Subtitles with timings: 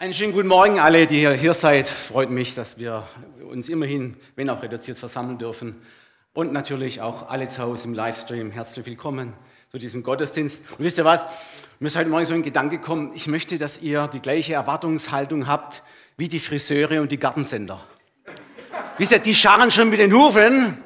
[0.00, 1.86] Einen schönen guten Morgen alle, die hier seid.
[1.86, 3.06] Freut mich, dass wir
[3.50, 5.76] uns immerhin, wenn auch reduziert, versammeln dürfen.
[6.32, 8.50] Und natürlich auch alle zu Hause im Livestream.
[8.50, 9.34] Herzlich willkommen
[9.70, 10.64] zu diesem Gottesdienst.
[10.70, 11.28] Und wisst ihr was?
[11.80, 13.12] Mir ist heute Morgen so ein Gedanke gekommen.
[13.14, 15.82] Ich möchte, dass ihr die gleiche Erwartungshaltung habt
[16.16, 17.84] wie die Friseure und die Gartensender.
[18.96, 20.78] Wisst ihr, die scharren schon mit den Hufen.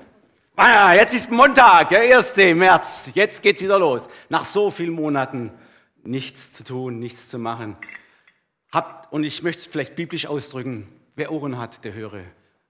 [0.57, 2.35] Ah, jetzt ist Montag, der 1.
[2.57, 3.13] März.
[3.15, 4.09] Jetzt geht's wieder los.
[4.29, 5.53] Nach so vielen Monaten
[6.03, 7.77] nichts zu tun, nichts zu machen.
[8.75, 12.23] Habt, und ich möchte es vielleicht biblisch ausdrücken, wer Ohren hat, der höre,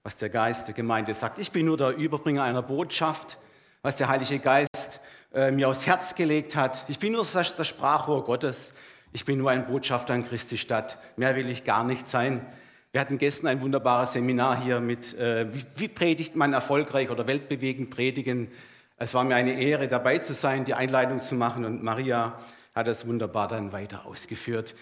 [0.03, 1.39] was der Geist der Gemeinde sagt.
[1.39, 3.39] Ich bin nur der Überbringer einer Botschaft,
[3.81, 5.01] was der Heilige Geist
[5.33, 6.85] äh, mir aufs Herz gelegt hat.
[6.89, 8.75] Ich bin nur das Sprachrohr Gottes.
[9.13, 10.99] Ich bin nur ein Botschafter an Christi Stadt.
[11.17, 12.45] Mehr will ich gar nicht sein.
[12.91, 17.25] Wir hatten gestern ein wunderbares Seminar hier mit, äh, wie, wie predigt man erfolgreich oder
[17.25, 18.51] weltbewegend predigen.
[18.97, 22.39] Es war mir eine Ehre, dabei zu sein, die Einleitung zu machen und Maria
[22.75, 24.75] hat das wunderbar dann weiter ausgeführt.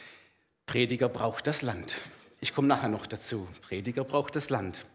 [0.65, 1.97] Prediger braucht das Land.
[2.39, 3.47] Ich komme nachher noch dazu.
[3.61, 4.85] Prediger braucht das Land.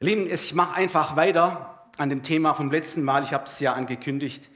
[0.00, 3.22] Lieben, ich mache einfach weiter an dem Thema vom letzten Mal.
[3.22, 4.50] Ich habe es ja angekündigt.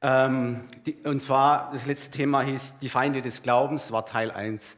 [0.00, 0.64] Ähm,
[1.04, 4.76] und zwar, das letzte Thema hieß Die Feinde des Glaubens, war Teil 1.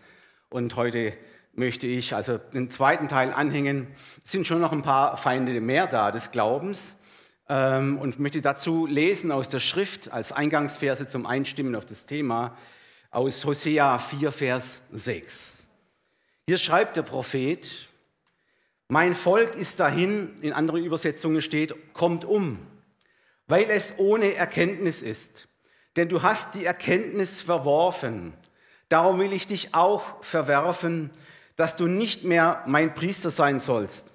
[0.48, 1.12] Und heute
[1.52, 3.88] möchte ich also den zweiten Teil anhängen.
[4.24, 6.96] Es sind schon noch ein paar Feinde mehr da des Glaubens.
[7.48, 12.56] Ähm, und möchte dazu lesen aus der Schrift als Eingangsverse zum Einstimmen auf das Thema
[13.10, 15.66] aus Hosea 4, Vers 6.
[16.46, 17.88] Hier schreibt der Prophet,
[18.88, 22.58] mein Volk ist dahin, in anderen Übersetzungen steht, kommt um,
[23.46, 25.48] weil es ohne Erkenntnis ist.
[25.96, 28.32] Denn du hast die Erkenntnis verworfen.
[28.88, 31.10] Darum will ich dich auch verwerfen,
[31.56, 34.06] dass du nicht mehr mein Priester sein sollst.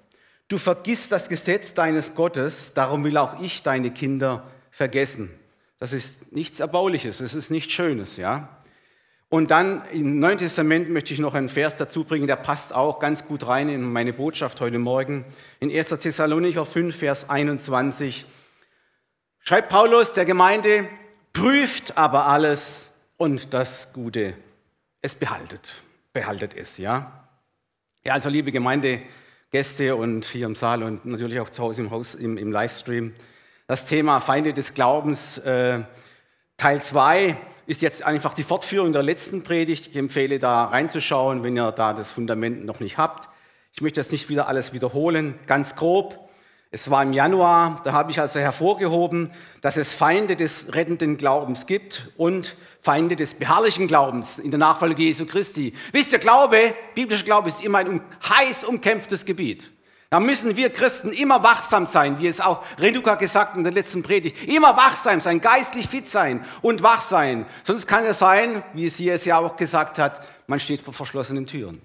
[0.48, 5.30] Du vergisst das Gesetz deines Gottes, darum will auch ich deine Kinder vergessen.
[5.78, 8.56] Das ist nichts Erbauliches, es ist nichts Schönes, ja.
[9.28, 13.00] Und dann im Neuen Testament möchte ich noch einen Vers dazu bringen, der passt auch
[13.00, 15.24] ganz gut rein in meine Botschaft heute Morgen.
[15.58, 15.88] In 1.
[15.88, 18.24] Thessalonicher 5, Vers 21
[19.40, 20.88] schreibt Paulus der Gemeinde,
[21.32, 24.34] prüft aber alles und das Gute,
[25.02, 27.28] es behaltet, behaltet es, ja.
[28.04, 29.02] Ja, also liebe Gemeinde,
[29.50, 33.12] Gäste und hier im Saal und natürlich auch zu Hause im Haus, im, im Livestream,
[33.66, 35.80] das Thema Feinde des Glaubens, äh,
[36.56, 39.88] Teil 2, ist jetzt einfach die Fortführung der letzten Predigt.
[39.88, 43.28] Ich empfehle da reinzuschauen, wenn ihr da das Fundament noch nicht habt.
[43.72, 45.34] Ich möchte jetzt nicht wieder alles wiederholen.
[45.46, 46.26] Ganz grob.
[46.70, 49.30] Es war im Januar, da habe ich also hervorgehoben,
[49.62, 55.02] dass es Feinde des rettenden Glaubens gibt und Feinde des beharrlichen Glaubens in der Nachfolge
[55.02, 55.74] Jesu Christi.
[55.92, 59.72] Wisst ihr, Glaube, biblischer Glaube ist immer ein heiß umkämpftes Gebiet.
[60.08, 63.72] Da müssen wir Christen immer wachsam sein, wie es auch Reduka gesagt hat in der
[63.72, 64.44] letzten Predigt.
[64.44, 67.44] Immer wachsam sein, geistlich fit sein und wach sein.
[67.64, 70.94] Sonst kann es sein, wie es hier es ja auch gesagt hat, man steht vor
[70.94, 71.82] verschlossenen Türen.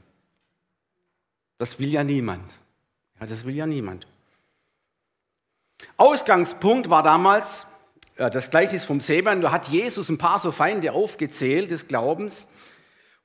[1.57, 2.53] Das will ja niemand.
[3.19, 4.05] Ja, das will ja niemand.
[5.97, 7.65] Ausgangspunkt war damals,
[8.15, 12.47] das gleiche ist vom Seemann, da hat Jesus ein paar so Feinde aufgezählt des Glaubens.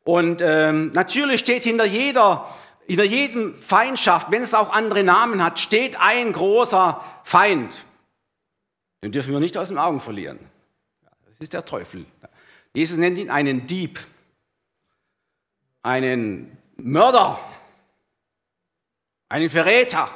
[0.05, 2.49] Und ähm, natürlich steht hinter jeder
[2.87, 7.85] hinter jedem Feindschaft, wenn es auch andere Namen hat, steht ein großer Feind.
[9.03, 10.39] Den dürfen wir nicht aus den Augen verlieren.
[11.27, 12.07] Das ist der Teufel.
[12.73, 13.99] Jesus nennt ihn einen Dieb,
[15.83, 17.39] einen Mörder,
[19.29, 20.09] einen Verräter,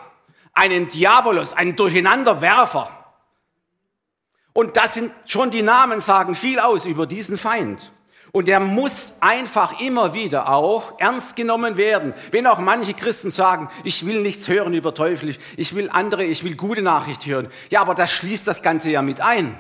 [0.53, 2.97] einen Diabolos, einen Durcheinanderwerfer.
[4.53, 7.93] Und das sind schon die Namen, sagen viel aus über diesen Feind.
[8.33, 12.15] Und der muss einfach immer wieder auch ernst genommen werden.
[12.31, 16.45] Wenn auch manche Christen sagen, ich will nichts hören über Teufel, ich will andere, ich
[16.45, 17.49] will gute Nachricht hören.
[17.71, 19.59] Ja, aber das schließt das Ganze ja mit ein.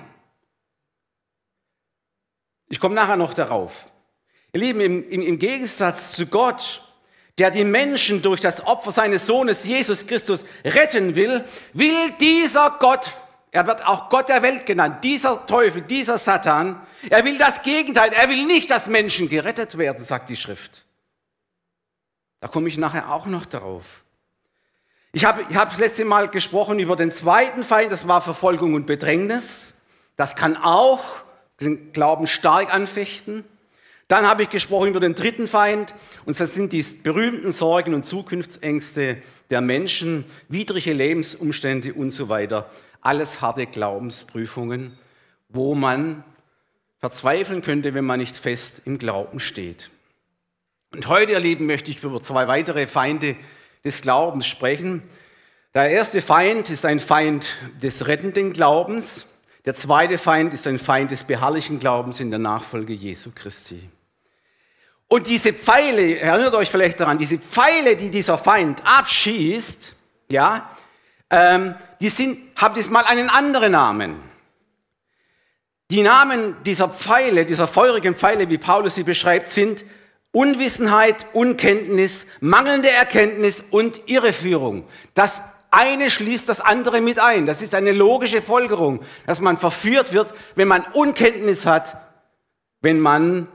[2.68, 3.86] Ich komme nachher noch darauf.
[4.52, 6.82] Ihr Lieben, im, im, im Gegensatz zu Gott,
[7.38, 13.16] der die Menschen durch das Opfer seines Sohnes Jesus Christus retten will, will dieser Gott
[13.52, 15.02] er wird auch Gott der Welt genannt.
[15.02, 18.12] Dieser Teufel, dieser Satan, er will das Gegenteil.
[18.12, 20.84] Er will nicht, dass Menschen gerettet werden, sagt die Schrift.
[22.40, 24.04] Da komme ich nachher auch noch darauf.
[25.12, 28.74] Ich habe ich hab das letzte Mal gesprochen über den zweiten Feind, das war Verfolgung
[28.74, 29.74] und Bedrängnis.
[30.14, 31.00] Das kann auch
[31.60, 33.44] den Glauben stark anfechten.
[34.06, 38.06] Dann habe ich gesprochen über den dritten Feind, und das sind die berühmten Sorgen und
[38.06, 39.18] Zukunftsängste
[39.50, 44.98] der Menschen, widrige Lebensumstände und so weiter alles harte Glaubensprüfungen,
[45.48, 46.24] wo man
[46.98, 49.90] verzweifeln könnte, wenn man nicht fest im Glauben steht.
[50.92, 53.36] Und heute, ihr Lieben, möchte ich über zwei weitere Feinde
[53.84, 55.02] des Glaubens sprechen.
[55.72, 59.26] Der erste Feind ist ein Feind des rettenden Glaubens.
[59.64, 63.88] Der zweite Feind ist ein Feind des beharrlichen Glaubens in der Nachfolge Jesu Christi.
[65.06, 69.94] Und diese Pfeile, erinnert euch vielleicht daran, diese Pfeile, die dieser Feind abschießt,
[70.30, 70.70] ja,
[71.30, 74.16] ähm, die sind, haben diesmal einen anderen Namen.
[75.90, 79.84] Die Namen dieser Pfeile, dieser feurigen Pfeile, wie Paulus sie beschreibt, sind
[80.32, 84.84] Unwissenheit, Unkenntnis, mangelnde Erkenntnis und Irreführung.
[85.14, 85.42] Das
[85.72, 87.46] eine schließt das andere mit ein.
[87.46, 91.96] Das ist eine logische Folgerung, dass man verführt wird, wenn man Unkenntnis hat,
[92.80, 93.48] wenn man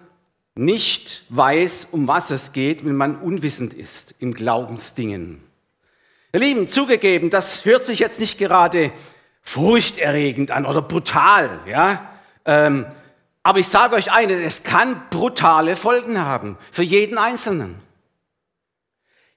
[0.55, 5.44] nicht weiß, um was es geht, wenn man unwissend ist im Glaubensdingen.
[6.35, 8.91] Ihr Lieben, zugegeben, das hört sich jetzt nicht gerade
[9.41, 12.09] furchterregend an oder brutal, ja.
[12.43, 12.85] Ähm,
[13.41, 17.81] aber ich sage euch eines, es kann brutale Folgen haben für jeden Einzelnen.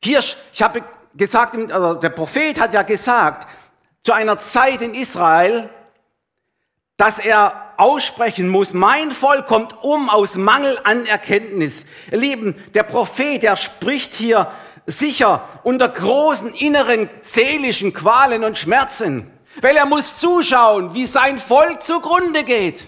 [0.03, 0.19] Hier,
[0.53, 0.83] ich habe
[1.15, 3.47] gesagt, also der Prophet hat ja gesagt,
[4.03, 5.71] zu einer Zeit in Israel,
[6.97, 11.87] dass er aussprechen muss, mein Volk kommt um aus Mangel an Erkenntnis.
[12.11, 14.51] Ihr Lieben, der Prophet, der spricht hier
[14.88, 19.31] sicher unter großen inneren seelischen Qualen und Schmerzen,
[19.61, 22.87] weil er muss zuschauen, wie sein Volk zugrunde geht.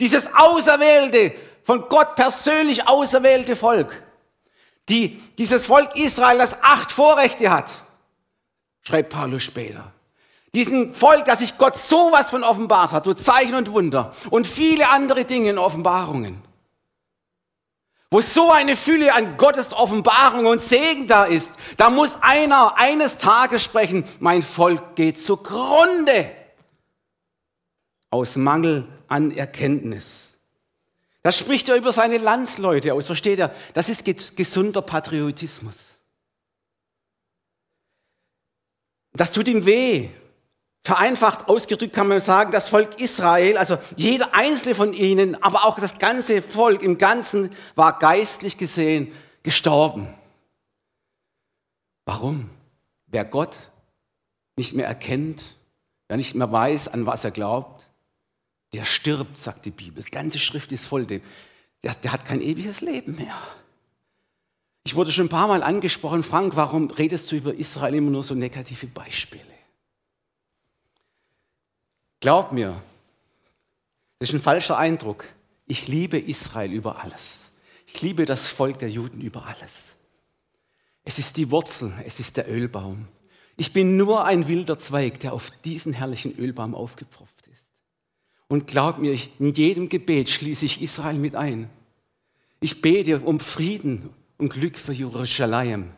[0.00, 1.32] Dieses auserwählte,
[1.64, 4.02] von Gott persönlich auserwählte Volk,
[4.88, 7.70] die, dieses Volk Israel, das acht Vorrechte hat,
[8.82, 9.92] schreibt Paulus später.
[10.54, 14.88] Diesen Volk, das sich Gott sowas von offenbart hat, durch Zeichen und Wunder und viele
[14.88, 16.42] andere Dinge in Offenbarungen.
[18.10, 23.18] Wo so eine Fülle an Gottes Offenbarung und Segen da ist, da muss einer eines
[23.18, 26.30] Tages sprechen, mein Volk geht zugrunde
[28.10, 30.38] aus Mangel an Erkenntnis.
[31.22, 33.54] Das spricht er über seine Landsleute aus, versteht er?
[33.74, 34.04] Das ist
[34.36, 35.96] gesunder Patriotismus.
[39.12, 40.08] Das tut ihm weh.
[40.88, 45.78] Vereinfacht ausgedrückt kann man sagen, das Volk Israel, also jeder einzelne von ihnen, aber auch
[45.78, 49.12] das ganze Volk im Ganzen war geistlich gesehen
[49.42, 50.08] gestorben.
[52.06, 52.48] Warum?
[53.06, 53.68] Wer Gott
[54.56, 55.56] nicht mehr erkennt,
[56.06, 57.90] wer nicht mehr weiß, an was er glaubt,
[58.72, 60.02] der stirbt, sagt die Bibel.
[60.02, 61.20] Die ganze Schrift ist voll dem.
[61.82, 63.36] Der, der hat kein ewiges Leben mehr.
[64.84, 68.24] Ich wurde schon ein paar Mal angesprochen, Frank, warum redest du über Israel immer nur
[68.24, 69.57] so negative Beispiele?
[72.20, 72.80] Glaub mir,
[74.18, 75.24] das ist ein falscher Eindruck.
[75.66, 77.50] Ich liebe Israel über alles.
[77.86, 79.98] Ich liebe das Volk der Juden über alles.
[81.04, 83.06] Es ist die Wurzel, es ist der Ölbaum.
[83.56, 87.64] Ich bin nur ein wilder Zweig, der auf diesen herrlichen Ölbaum aufgepfropft ist.
[88.48, 91.70] Und glaub mir, in jedem Gebet schließe ich Israel mit ein.
[92.60, 95.90] Ich bete um Frieden und Glück für Jerusalem.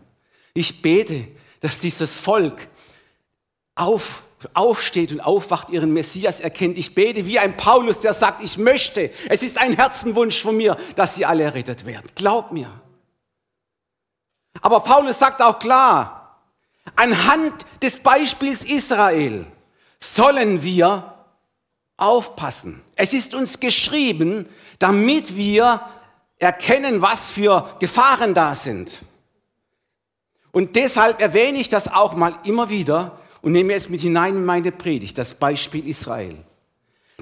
[0.52, 1.26] Ich bete,
[1.60, 2.68] dass dieses Volk
[3.74, 4.22] auf
[4.54, 6.78] aufsteht und aufwacht, ihren Messias erkennt.
[6.78, 10.76] Ich bete wie ein Paulus, der sagt, ich möchte, es ist ein Herzenwunsch von mir,
[10.96, 12.10] dass sie alle errettet werden.
[12.14, 12.70] Glaub mir.
[14.62, 16.40] Aber Paulus sagt auch klar,
[16.96, 19.46] anhand des Beispiels Israel
[19.98, 21.14] sollen wir
[21.96, 22.82] aufpassen.
[22.96, 24.48] Es ist uns geschrieben,
[24.78, 25.82] damit wir
[26.38, 29.02] erkennen, was für Gefahren da sind.
[30.52, 34.44] Und deshalb erwähne ich das auch mal immer wieder, und nehme es mit hinein in
[34.44, 36.36] meine Predigt, das Beispiel Israel.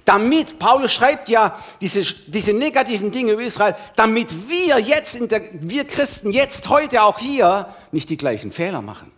[0.05, 5.43] Damit, Paulus schreibt ja diese, diese negativen Dinge über Israel, damit wir jetzt, in der,
[5.53, 9.13] wir Christen jetzt, heute auch hier, nicht die gleichen Fehler machen.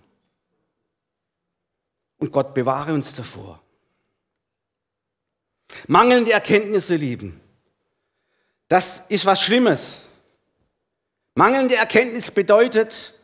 [2.18, 3.60] Und Gott bewahre uns davor.
[5.86, 7.40] Mangelnde Erkenntnisse lieben.
[8.68, 10.10] Das ist was Schlimmes.
[11.34, 13.14] Mangelnde Erkenntnis bedeutet,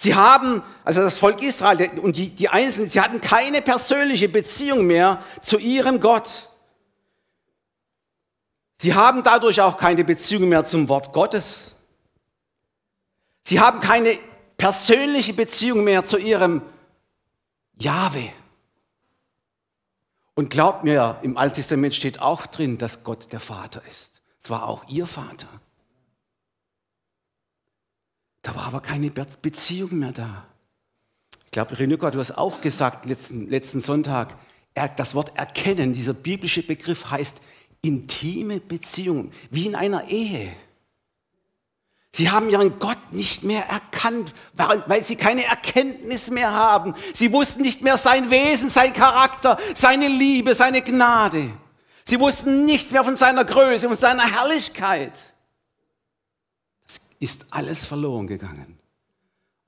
[0.00, 4.86] Sie haben, also das Volk Israel und die, die Einzelnen, sie hatten keine persönliche Beziehung
[4.86, 6.48] mehr zu ihrem Gott.
[8.80, 11.74] Sie haben dadurch auch keine Beziehung mehr zum Wort Gottes.
[13.42, 14.16] Sie haben keine
[14.56, 16.62] persönliche Beziehung mehr zu ihrem
[17.76, 18.30] Jahwe.
[20.34, 24.22] Und glaubt mir, im Alten Testament steht auch drin, dass Gott der Vater ist.
[24.40, 25.48] Es war auch ihr Vater.
[28.48, 30.46] Da war aber keine Beziehung mehr da.
[31.44, 34.34] Ich glaube, Renuka, du hast auch gesagt letzten, letzten Sonntag,
[34.96, 37.42] das Wort erkennen, dieser biblische Begriff heißt
[37.82, 40.50] intime Beziehung, wie in einer Ehe.
[42.10, 46.94] Sie haben ihren Gott nicht mehr erkannt, weil sie keine Erkenntnis mehr haben.
[47.12, 51.50] Sie wussten nicht mehr sein Wesen, sein Charakter, seine Liebe, seine Gnade.
[52.06, 55.34] Sie wussten nichts mehr von seiner Größe, von seiner Herrlichkeit
[57.18, 58.78] ist alles verloren gegangen.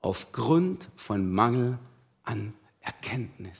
[0.01, 1.77] Aufgrund von Mangel
[2.23, 3.59] an Erkenntnis.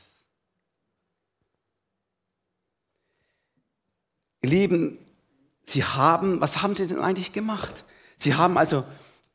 [4.42, 4.98] Ihr Lieben,
[5.64, 7.86] Sie haben, was haben Sie denn eigentlich gemacht?
[8.18, 8.84] Sie haben also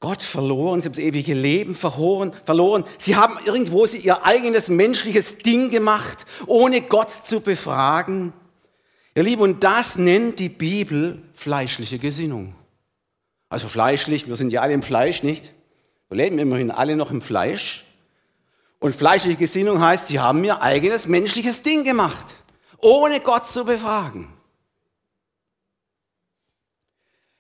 [0.00, 2.84] Gott verloren, sie haben das ewige Leben verloren, verloren.
[2.98, 8.32] Sie haben irgendwo sie ihr eigenes menschliches Ding gemacht, ohne Gott zu befragen.
[9.14, 12.54] Ihr Lieben, und das nennt die Bibel fleischliche Gesinnung.
[13.48, 15.54] Also fleischlich, wir sind ja alle im Fleisch, nicht?
[16.08, 17.84] Wir leben immerhin alle noch im Fleisch.
[18.78, 22.34] Und fleischliche Gesinnung heißt, sie haben ihr eigenes menschliches Ding gemacht,
[22.78, 24.32] ohne Gott zu befragen.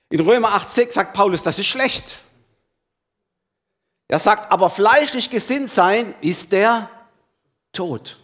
[0.08, 2.20] In Römer 8,6 sagt Paulus, das ist schlecht.
[4.08, 6.88] Er sagt, aber fleischlich gesinnt sein ist der
[7.72, 8.18] Tod.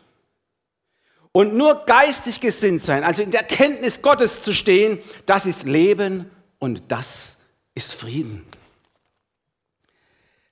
[1.32, 6.30] Und nur geistig gesinnt sein, also in der Kenntnis Gottes zu stehen, das ist Leben
[6.58, 7.38] und das
[7.74, 8.44] ist Frieden.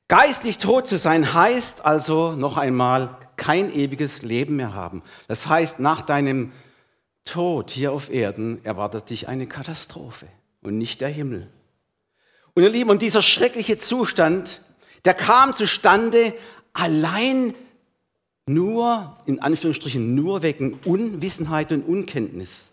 [0.08, 5.02] Geistlich tot zu sein heißt also noch einmal kein ewiges Leben mehr haben.
[5.28, 6.52] Das heißt, nach deinem
[7.24, 10.26] Tod hier auf Erden erwartet dich eine Katastrophe
[10.62, 11.48] und nicht der Himmel.
[12.54, 14.62] Und ihr Lieben, und dieser schreckliche Zustand,
[15.04, 16.34] der kam zustande
[16.72, 17.54] allein
[18.46, 22.69] nur, in Anführungsstrichen, nur wegen Unwissenheit und Unkenntnis.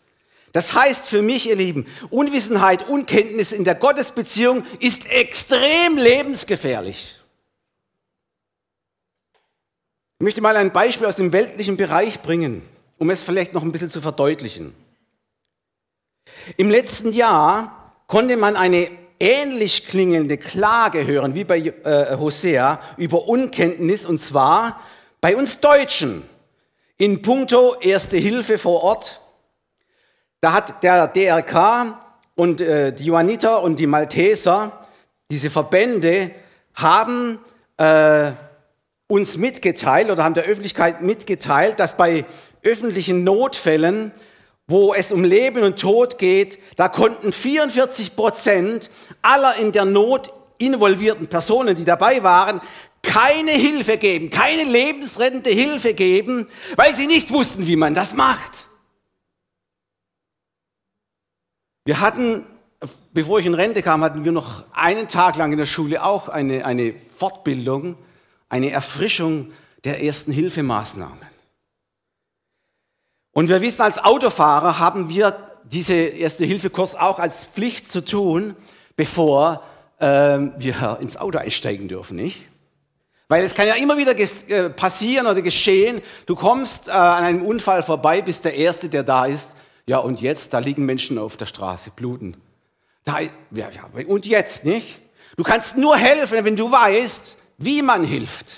[0.57, 7.13] Das heißt für mich, ihr Lieben, Unwissenheit, Unkenntnis in der Gottesbeziehung ist extrem lebensgefährlich.
[10.17, 12.63] Ich möchte mal ein Beispiel aus dem weltlichen Bereich bringen,
[12.97, 14.73] um es vielleicht noch ein bisschen zu verdeutlichen.
[16.55, 23.27] Im letzten Jahr konnte man eine ähnlich klingende Klage hören wie bei äh, Hosea über
[23.27, 24.81] Unkenntnis und zwar
[25.21, 26.27] bei uns Deutschen
[26.97, 29.21] in puncto Erste Hilfe vor Ort.
[30.41, 31.99] Da hat der DRK
[32.35, 34.71] und äh, die Johanniter und die Malteser,
[35.31, 36.31] diese Verbände,
[36.73, 37.39] haben
[37.77, 38.31] äh,
[39.07, 42.25] uns mitgeteilt oder haben der Öffentlichkeit mitgeteilt, dass bei
[42.63, 44.11] öffentlichen Notfällen
[44.67, 48.89] wo es um Leben und Tod geht, da konnten 44 Prozent
[49.21, 52.59] aller in der Not involvierten Personen, die dabei waren,
[53.01, 58.66] keine Hilfe geben, keine lebensrettende Hilfe geben, weil sie nicht wussten, wie man das macht.
[61.87, 62.43] Wir hatten,
[63.13, 66.27] bevor ich in Rente kam, hatten wir noch einen Tag lang in der Schule auch
[66.27, 67.95] eine, eine Fortbildung,
[68.49, 69.53] eine Erfrischung
[69.85, 71.17] der ersten Hilfemaßnahmen.
[73.31, 78.53] Und wir wissen, als Autofahrer haben wir diese Erste-Hilfe-Kurs auch als Pflicht zu tun,
[78.97, 79.63] bevor
[80.01, 82.41] ähm, wir ins Auto einsteigen dürfen, nicht?
[83.29, 87.45] Weil es kann ja immer wieder äh, passieren oder geschehen, du kommst äh, an einem
[87.45, 89.51] Unfall vorbei, bist der Erste, der da ist.
[89.87, 92.35] Ja, und jetzt, da liegen Menschen auf der Straße, bluten.
[93.05, 94.99] Da, ja, ja, und jetzt, nicht?
[95.37, 98.57] Du kannst nur helfen, wenn du weißt, wie man hilft.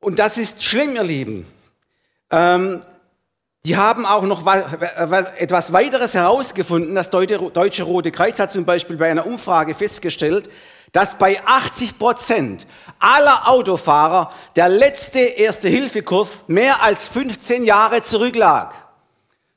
[0.00, 1.46] Und das ist schlimm, ihr Lieben.
[2.30, 2.82] Ähm,
[3.64, 6.94] die haben auch noch etwas weiteres herausgefunden.
[6.94, 10.48] Das Deutsche Rote Kreuz hat zum Beispiel bei einer Umfrage festgestellt,
[10.92, 12.66] dass bei 80 Prozent
[12.98, 18.74] aller Autofahrer der letzte Erste-Hilfe-Kurs mehr als 15 Jahre zurücklag.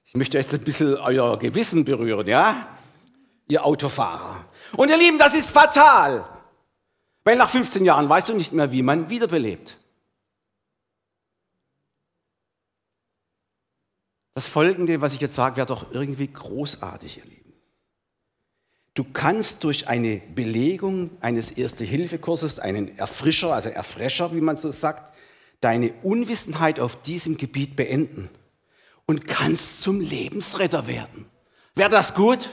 [0.05, 2.67] Ich möchte jetzt ein bisschen euer Gewissen berühren, ja?
[3.47, 4.45] Ihr Autofahrer.
[4.75, 6.25] Und ihr Lieben, das ist fatal.
[7.23, 9.77] Weil nach 15 Jahren weißt du nicht mehr, wie man wiederbelebt.
[14.33, 17.40] Das Folgende, was ich jetzt sage, wäre doch irgendwie großartig, ihr Lieben.
[18.93, 25.13] Du kannst durch eine Belegung eines Erste-Hilfe-Kurses, einen Erfrischer, also Erfrescher, wie man so sagt,
[25.61, 28.29] deine Unwissenheit auf diesem Gebiet beenden
[29.05, 31.25] und kannst zum Lebensretter werden.
[31.75, 32.49] Wäre das gut?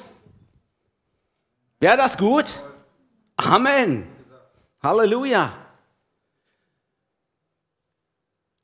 [1.80, 2.54] Wäre das gut?
[3.36, 4.06] Amen.
[4.80, 5.52] Halleluja.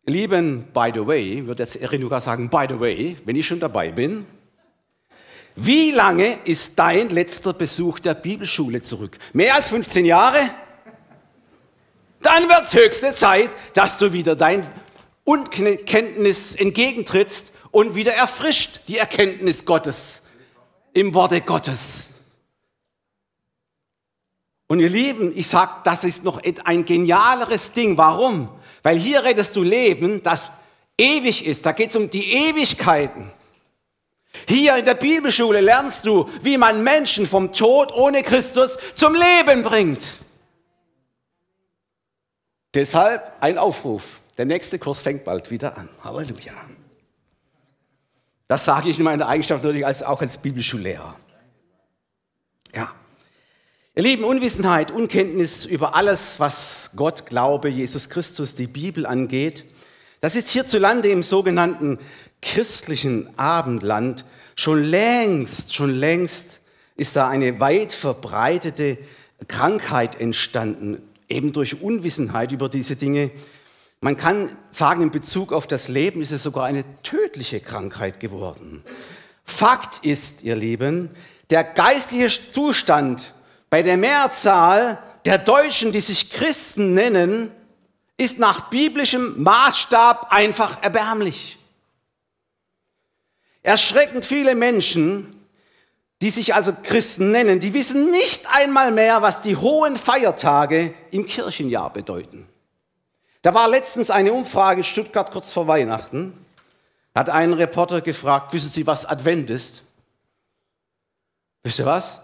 [0.07, 3.91] Lieben, by the way, wird jetzt Erinuka sagen, by the way, wenn ich schon dabei
[3.91, 4.27] bin.
[5.57, 9.19] Wie lange ist dein letzter Besuch der Bibelschule zurück?
[9.33, 10.51] Mehr als 15 Jahre?
[12.21, 14.67] Dann wird es höchste Zeit, dass du wieder dein
[15.25, 20.23] Unkenntnis entgegentrittst und wieder erfrischt die Erkenntnis Gottes
[20.93, 22.11] im Worte Gottes.
[24.67, 27.97] Und ihr Lieben, ich sage, das ist noch ein genialeres Ding.
[27.97, 28.49] Warum?
[28.83, 30.43] Weil hier redest du Leben, das
[30.99, 31.65] ewig ist.
[31.67, 33.31] Da geht es um die Ewigkeiten.
[34.47, 39.63] Hier in der Bibelschule lernst du, wie man Menschen vom Tod ohne Christus zum Leben
[39.63, 40.15] bringt.
[42.75, 44.21] Deshalb ein Aufruf.
[44.37, 45.89] Der nächste Kurs fängt bald wieder an.
[46.03, 46.53] Halleluja.
[48.49, 51.17] Das sage ich in meiner Eigenschaft natürlich als, auch als Bibelschullehrer.
[52.75, 52.93] Ja.
[53.95, 59.65] Ihr Lieben, Unwissenheit, Unkenntnis über alles, was Gott, Glaube, Jesus Christus, die Bibel angeht,
[60.21, 61.99] das ist hierzulande im sogenannten
[62.45, 64.25] christlichen Abendland
[64.55, 66.61] schon längst, schon längst
[66.97, 68.99] ist da eine weit verbreitete
[69.49, 73.31] Krankheit entstanden, eben durch Unwissenheit über diese Dinge.
[74.01, 78.85] Man kann sagen, in Bezug auf das Leben ist es sogar eine tödliche Krankheit geworden.
[79.45, 81.11] Fakt ist, ihr Lieben,
[81.51, 83.33] der geistliche Zustand
[83.71, 87.51] bei der Mehrzahl der Deutschen, die sich Christen nennen,
[88.17, 91.59] ist nach biblischem Maßstab einfach erbärmlich.
[93.65, 95.35] Erschreckend viele Menschen,
[96.21, 101.25] die sich also Christen nennen, die wissen nicht einmal mehr, was die hohen Feiertage im
[101.25, 102.47] Kirchenjahr bedeuten.
[103.41, 106.47] Da war letztens eine Umfrage in Stuttgart kurz vor Weihnachten.
[107.15, 109.83] Hat einen Reporter gefragt, wissen Sie, was Advent ist?
[111.63, 112.21] Wisst ihr was?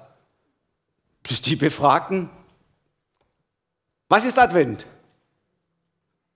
[1.26, 2.28] Die Befragten.
[4.08, 4.86] Was ist Advent?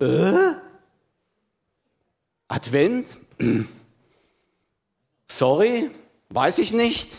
[0.01, 0.55] Äh?
[2.49, 3.07] Advent?
[5.39, 5.91] Sorry,
[6.29, 7.11] weiß ich nicht.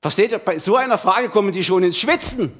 [0.00, 2.52] Versteht ihr, bei so einer Frage kommen die schon ins Schwitzen.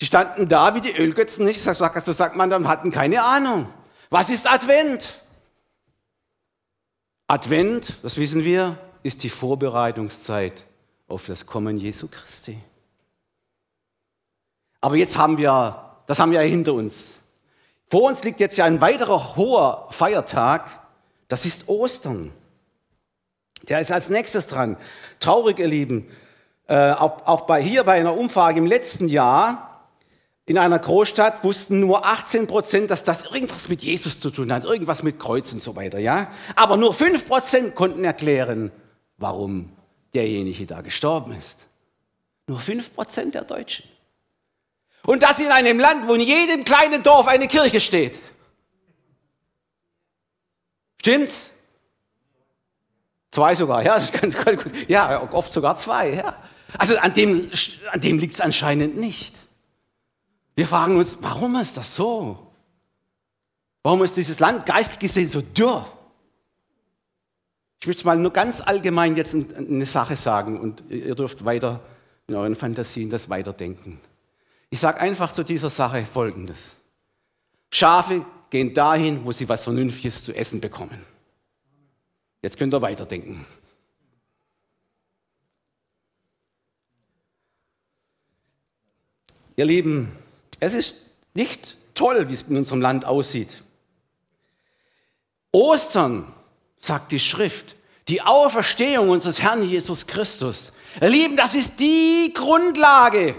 [0.00, 3.72] Die standen da wie die Ölgötzen nicht, so sagt man dann, hatten keine Ahnung.
[4.10, 5.22] Was ist Advent?
[7.26, 10.64] Advent, das wissen wir, ist die Vorbereitungszeit
[11.08, 12.58] auf das Kommen Jesu Christi.
[14.82, 17.14] Aber jetzt haben wir, das haben wir hinter uns.
[17.90, 20.68] Vor uns liegt jetzt ja ein weiterer hoher Feiertag,
[21.28, 22.32] das ist Ostern.
[23.68, 24.76] Der ist als nächstes dran.
[25.20, 26.08] Traurig, ihr Lieben.
[26.68, 29.66] Äh, auch, auch bei, hier bei einer Umfrage im letzten Jahr
[30.48, 34.64] in einer Großstadt wussten nur 18 Prozent, dass das irgendwas mit Jesus zu tun hat,
[34.64, 35.98] irgendwas mit Kreuz und so weiter.
[35.98, 36.30] Ja?
[36.54, 38.70] Aber nur 5 Prozent konnten erklären,
[39.18, 39.72] warum
[40.14, 41.66] derjenige da gestorben ist.
[42.46, 43.86] Nur 5 Prozent der Deutschen.
[45.04, 48.20] Und das in einem Land, wo in jedem kleinen Dorf eine Kirche steht.
[51.00, 51.50] Stimmt's?
[53.36, 54.72] Zwei sogar, ja, das ist ganz, ganz gut.
[54.88, 56.42] Ja, oft sogar zwei, ja.
[56.78, 57.50] Also an dem,
[57.92, 59.36] an dem liegt es anscheinend nicht.
[60.54, 62.50] Wir fragen uns, warum ist das so?
[63.82, 65.86] Warum ist dieses Land geistig gesehen so dürr?
[67.82, 71.80] Ich möchte mal nur ganz allgemein jetzt eine Sache sagen und ihr dürft weiter
[72.28, 74.00] in euren Fantasien das weiterdenken.
[74.70, 76.76] Ich sage einfach zu dieser Sache Folgendes.
[77.70, 81.04] Schafe gehen dahin, wo sie was Vernünftiges zu essen bekommen.
[82.42, 83.44] Jetzt könnt ihr weiterdenken.
[89.56, 90.12] Ihr Lieben,
[90.60, 90.96] es ist
[91.34, 93.62] nicht toll, wie es in unserem Land aussieht.
[95.50, 96.32] Ostern,
[96.78, 97.76] sagt die Schrift,
[98.08, 100.72] die Auferstehung unseres Herrn Jesus Christus.
[101.00, 103.34] Ihr Lieben, das ist die Grundlage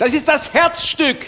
[0.00, 1.18] das ist das Herzstück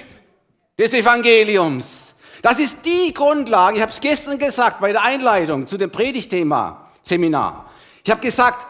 [0.78, 2.14] des Evangeliums.
[2.40, 3.76] Das ist die Grundlage.
[3.76, 7.70] Ich habe es gestern gesagt bei der Einleitung zu dem Predigtthema Seminar.
[8.04, 8.66] Ich habe gesagt,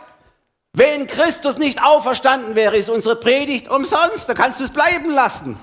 [0.73, 4.29] wenn Christus nicht auferstanden wäre, ist unsere Predigt umsonst.
[4.29, 5.59] Da kannst du es bleiben lassen.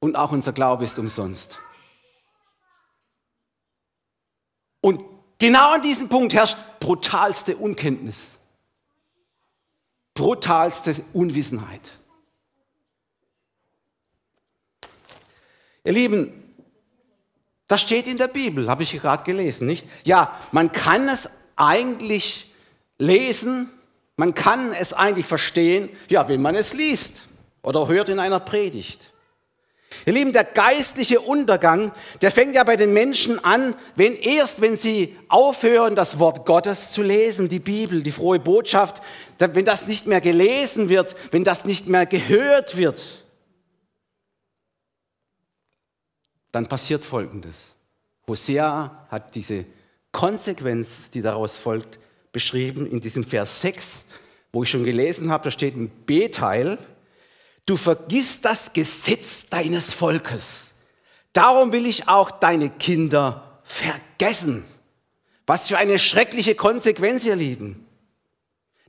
[0.00, 1.58] Und auch unser Glaube ist umsonst.
[4.80, 5.04] Und
[5.38, 8.38] genau an diesem Punkt herrscht brutalste Unkenntnis,
[10.14, 11.92] brutalste Unwissenheit.
[15.84, 16.39] Ihr Lieben,
[17.70, 19.86] das steht in der Bibel, habe ich gerade gelesen, nicht?
[20.02, 22.50] Ja, man kann es eigentlich
[22.98, 23.70] lesen,
[24.16, 27.28] man kann es eigentlich verstehen, ja, wenn man es liest
[27.62, 29.12] oder hört in einer Predigt.
[30.04, 34.76] Ihr Lieben, der geistliche Untergang, der fängt ja bei den Menschen an, wenn erst, wenn
[34.76, 39.00] sie aufhören, das Wort Gottes zu lesen, die Bibel, die frohe Botschaft,
[39.38, 43.19] wenn das nicht mehr gelesen wird, wenn das nicht mehr gehört wird,
[46.52, 47.76] dann passiert Folgendes.
[48.26, 49.64] Hosea hat diese
[50.12, 51.98] Konsequenz, die daraus folgt,
[52.32, 54.04] beschrieben in diesem Vers 6,
[54.52, 56.78] wo ich schon gelesen habe, da steht ein B-Teil,
[57.66, 60.72] du vergisst das Gesetz deines Volkes.
[61.32, 64.64] Darum will ich auch deine Kinder vergessen.
[65.46, 67.86] Was für eine schreckliche Konsequenz, ihr Lieben.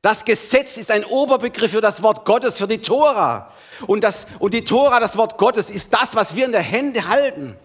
[0.01, 3.53] Das Gesetz ist ein Oberbegriff für das Wort Gottes, für die Tora.
[3.85, 7.07] Und, das, und die Tora, das Wort Gottes, ist das, was wir in der Hände
[7.07, 7.55] halten.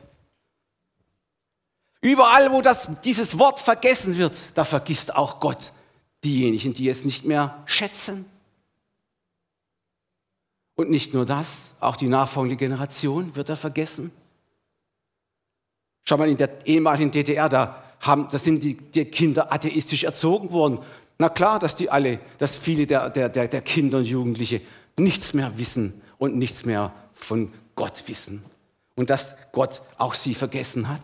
[2.02, 5.72] Überall, wo das, dieses Wort vergessen wird, da vergisst auch Gott
[6.24, 8.26] diejenigen, die es nicht mehr schätzen.
[10.74, 14.12] Und nicht nur das, auch die nachfolgende Generation wird er vergessen.
[16.04, 20.52] Schau mal, in der ehemaligen DDR, da, haben, da sind die, die Kinder atheistisch erzogen
[20.52, 20.80] worden.
[21.18, 24.60] Na klar, dass die alle, dass viele der, der, der, der Kinder und Jugendliche
[24.98, 28.44] nichts mehr wissen und nichts mehr von Gott wissen.
[28.94, 31.02] Und dass Gott auch sie vergessen hat.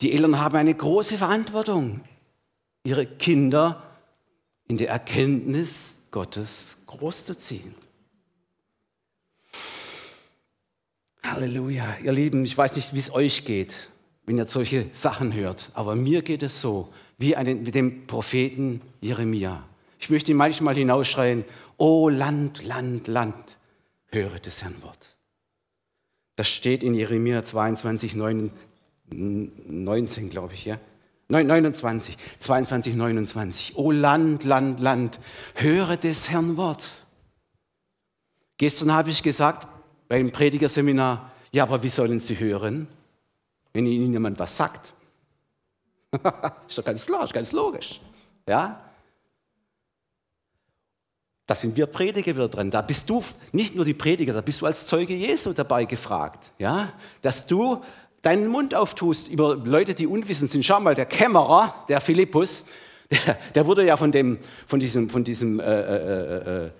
[0.00, 2.00] Die Eltern haben eine große Verantwortung,
[2.82, 3.82] ihre Kinder
[4.66, 7.74] in der Erkenntnis Gottes großzuziehen.
[11.22, 11.96] Halleluja.
[12.02, 13.90] Ihr Lieben, ich weiß nicht, wie es euch geht,
[14.26, 18.80] wenn ihr solche Sachen hört, aber mir geht es so, wie einen, mit dem Propheten
[19.00, 19.64] Jeremia.
[19.98, 21.44] Ich möchte manchmal hinausschreien,
[21.76, 23.58] oh Land, Land, Land,
[24.08, 25.16] höre des Herrn Wort.
[26.36, 28.50] Das steht in Jeremia 22, 9,
[29.10, 30.78] 19, glaube ich, ja.
[31.28, 33.76] 29, 22, 29.
[33.76, 35.20] O Land, Land, Land,
[35.54, 36.90] höre des Herrn Wort.
[38.58, 39.68] Gestern habe ich gesagt
[40.08, 42.88] beim Predigerseminar, ja, aber wie sollen Sie hören,
[43.72, 44.93] wenn Ihnen jemand was sagt?
[46.68, 48.00] ist doch ganz klar, ist ganz logisch.
[48.48, 48.80] Ja?
[51.46, 52.70] Da sind wir Prediger wieder drin.
[52.70, 53.22] Da bist du
[53.52, 56.52] nicht nur die Prediger, da bist du als Zeuge Jesu dabei gefragt.
[56.58, 56.92] Ja?
[57.20, 57.82] Dass du
[58.22, 60.64] deinen Mund auftust über Leute, die unwissend sind.
[60.64, 62.64] Schau mal, der Kämmerer, der Philippus,
[63.26, 66.70] der, der wurde ja von, dem, von diesem, von diesem äh, äh, äh,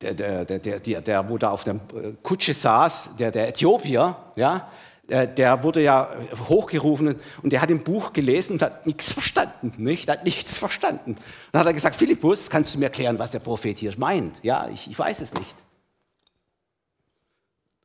[0.00, 1.78] der, der, der, der, der, wo da auf der
[2.22, 4.68] Kutsche saß, der, der Äthiopier, ja,
[5.12, 6.10] der wurde ja
[6.48, 10.08] hochgerufen und der hat ein Buch gelesen und hat nichts verstanden, nicht?
[10.08, 11.16] Hat nichts verstanden.
[11.52, 14.40] Dann hat er gesagt, Philippus, kannst du mir erklären, was der Prophet hier meint?
[14.42, 15.54] Ja, ich, ich weiß es nicht.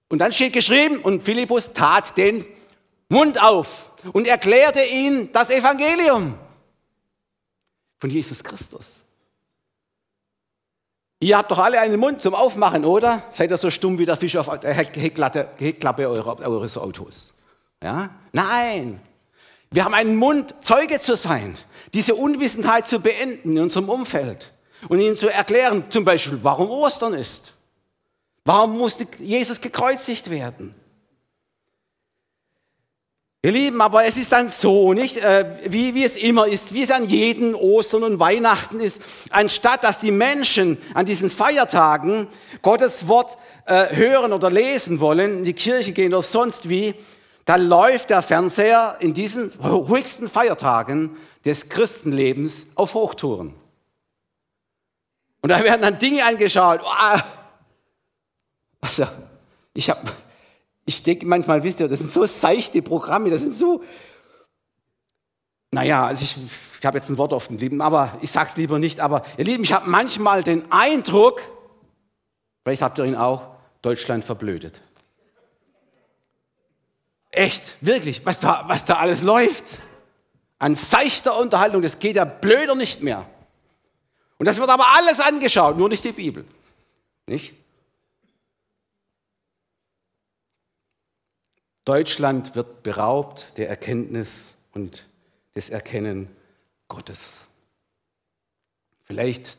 [0.09, 2.45] Und dann steht geschrieben, und Philippus tat den
[3.09, 6.35] Mund auf und erklärte ihm das Evangelium
[7.99, 9.03] von Jesus Christus.
[11.19, 13.23] Ihr habt doch alle einen Mund zum Aufmachen, oder?
[13.31, 17.33] Seid ihr so stumm wie der Fisch auf der Heckklappe eures Autos?
[17.81, 18.11] Ja?
[18.33, 19.01] Nein.
[19.71, 21.55] Wir haben einen Mund, Zeuge zu sein,
[21.93, 24.53] diese Unwissenheit zu beenden in unserem Umfeld
[24.89, 27.53] und ihnen zu erklären, zum Beispiel, warum Ostern ist.
[28.45, 30.73] Warum musste Jesus gekreuzigt werden?
[33.43, 36.81] Ihr Lieben, aber es ist dann so, nicht äh, wie, wie es immer ist, wie
[36.81, 42.27] es an jeden Ostern und Weihnachten ist, anstatt dass die Menschen an diesen Feiertagen
[42.63, 46.95] Gottes Wort äh, hören oder lesen wollen, in die Kirche gehen oder sonst wie,
[47.45, 53.53] da läuft der Fernseher in diesen höchsten Feiertagen des Christenlebens auf Hochtouren.
[55.41, 56.81] Und da werden dann Dinge angeschaut.
[58.81, 59.05] Also,
[59.73, 60.01] ich habe,
[60.87, 63.83] ich denke manchmal, wisst ihr, das sind so seichte Programme, das sind so,
[65.69, 66.37] naja, also ich,
[66.79, 69.25] ich habe jetzt ein Wort auf den Lieben, aber ich sage es lieber nicht, aber
[69.37, 71.41] ihr Lieben, ich habe manchmal den Eindruck,
[72.63, 73.47] vielleicht habt ihr ihn auch,
[73.81, 74.81] Deutschland verblödet.
[77.31, 79.65] Echt, wirklich, was da, was da alles läuft.
[80.57, 83.25] An seichter Unterhaltung, das geht ja blöder nicht mehr.
[84.37, 86.45] Und das wird aber alles angeschaut, nur nicht die Bibel.
[87.25, 87.56] Nicht?
[91.87, 95.07] Deutschland wird beraubt der Erkenntnis und
[95.55, 96.27] des Erkennen
[96.89, 97.47] Gottes.
[99.05, 99.57] Vielleicht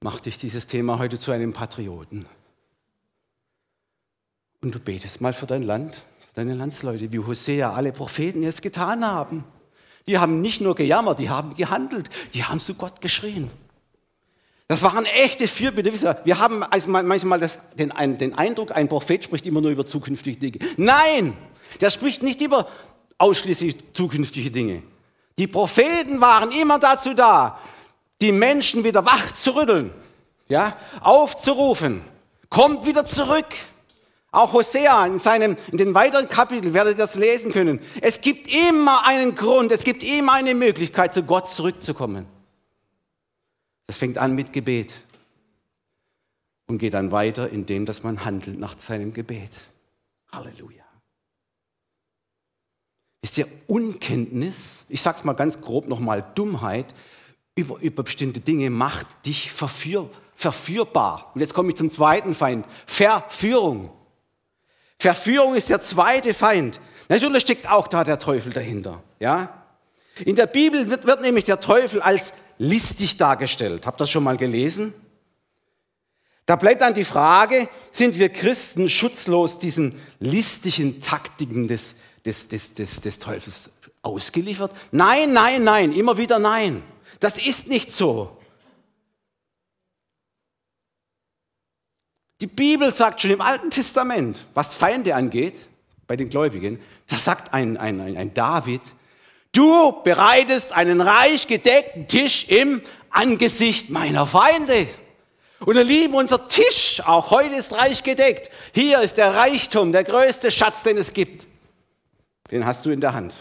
[0.00, 2.24] macht dich dieses Thema heute zu einem Patrioten.
[4.62, 8.62] Und du betest mal für dein Land, für deine Landsleute, wie Hosea, alle Propheten es
[8.62, 9.44] getan haben.
[10.06, 13.50] Die haben nicht nur gejammert, die haben gehandelt, die haben zu Gott geschrien.
[14.70, 15.92] Das waren echte Fürbitte.
[16.22, 20.58] Wir haben manchmal das, den, den Eindruck, ein Prophet spricht immer nur über zukünftige Dinge.
[20.76, 21.36] Nein,
[21.80, 22.68] der spricht nicht über
[23.18, 24.84] ausschließlich zukünftige Dinge.
[25.38, 27.58] Die Propheten waren immer dazu da,
[28.20, 29.90] die Menschen wieder wach zu rütteln,
[30.48, 32.02] ja, aufzurufen.
[32.48, 33.46] Kommt wieder zurück.
[34.30, 37.80] Auch Hosea in, seinem, in den weiteren Kapiteln werdet ihr das lesen können.
[38.00, 42.26] Es gibt immer einen Grund, es gibt immer eine Möglichkeit, zu Gott zurückzukommen.
[43.90, 44.94] Das fängt an mit Gebet
[46.68, 49.50] und geht dann weiter, indem dass man handelt nach seinem Gebet.
[50.30, 50.84] Halleluja.
[53.20, 56.94] Ist ja Unkenntnis, ich sage es mal ganz grob nochmal, Dummheit
[57.56, 61.32] über, über bestimmte Dinge macht dich verführ, verführbar.
[61.34, 63.90] Und jetzt komme ich zum zweiten Feind, Verführung.
[65.00, 66.80] Verführung ist der zweite Feind.
[67.08, 69.02] Natürlich steckt auch da der Teufel dahinter.
[69.18, 69.64] Ja?
[70.24, 73.86] In der Bibel wird, wird nämlich der Teufel als listig dargestellt.
[73.86, 74.92] Habt ihr das schon mal gelesen?
[76.44, 81.94] Da bleibt dann die Frage, sind wir Christen schutzlos diesen listigen Taktiken des,
[82.24, 83.70] des, des, des, des Teufels
[84.02, 84.76] ausgeliefert?
[84.92, 86.82] Nein, nein, nein, immer wieder nein.
[87.18, 88.36] Das ist nicht so.
[92.40, 95.58] Die Bibel sagt schon im Alten Testament, was Feinde angeht,
[96.06, 98.82] bei den Gläubigen, da sagt ein, ein, ein, ein David,
[99.52, 104.86] Du bereitest einen reich gedeckten Tisch im Angesicht meiner Feinde.
[105.64, 108.50] Und ihr Lieben, unser Tisch, auch heute ist reich gedeckt.
[108.72, 111.46] Hier ist der Reichtum, der größte Schatz, den es gibt.
[112.50, 113.34] Den hast du in der Hand.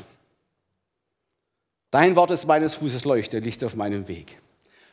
[1.91, 4.37] Dein Wort ist meines Fußes Leuchte, Licht auf meinem Weg.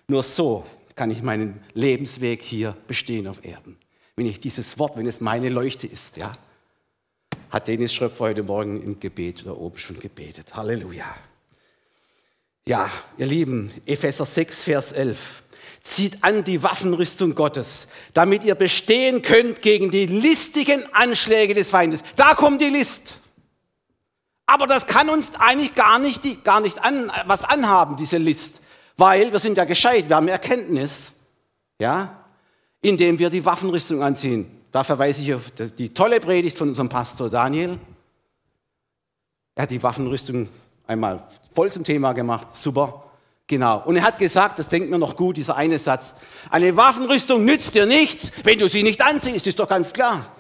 [0.09, 3.77] Nur so kann ich meinen Lebensweg hier bestehen auf Erden.
[4.15, 6.33] Wenn ich dieses Wort, wenn es meine Leuchte ist, ja,
[7.51, 10.55] hat Dennis Schröpfer heute Morgen im Gebet da oben schon gebetet.
[10.55, 11.15] Halleluja.
[12.69, 15.43] Ja, ihr Lieben, Epheser 6, Vers 11.
[15.83, 22.03] Zieht an die Waffenrüstung Gottes, damit ihr bestehen könnt gegen die listigen Anschläge des Feindes.
[22.17, 23.19] Da kommt die List.
[24.47, 28.61] Aber das kann uns eigentlich gar nicht, gar nicht an, was anhaben, diese List.
[28.97, 31.15] Weil wir sind ja gescheit, wir haben Erkenntnis,
[31.79, 32.25] ja,
[32.81, 34.51] indem wir die Waffenrüstung anziehen.
[34.77, 37.79] Da verweise ich auf die tolle Predigt von unserem Pastor Daniel.
[39.55, 40.51] Er hat die Waffenrüstung
[40.87, 43.05] einmal voll zum Thema gemacht, super.
[43.47, 43.83] Genau.
[43.87, 46.15] Und er hat gesagt, das denkt mir noch gut, dieser eine Satz,
[46.51, 50.31] eine Waffenrüstung nützt dir nichts, wenn du sie nicht anziehst, ist doch ganz klar.